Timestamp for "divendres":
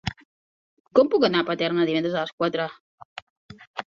1.89-2.17